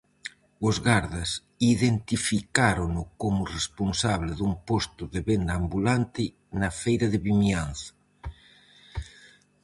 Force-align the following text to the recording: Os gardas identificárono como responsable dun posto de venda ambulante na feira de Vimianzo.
Os 0.67 0.75
gardas 0.87 1.29
identificárono 1.75 3.01
como 3.21 3.49
responsable 3.57 4.31
dun 4.39 4.53
posto 4.69 5.03
de 5.13 5.21
venda 5.29 5.51
ambulante 5.61 6.23
na 6.59 6.69
feira 6.81 7.07
de 7.13 7.19
Vimianzo. 7.27 7.91